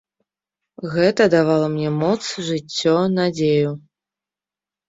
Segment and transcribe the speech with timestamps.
[0.93, 2.17] Гэта давала мне моц,
[2.47, 3.71] жыццё, надзею.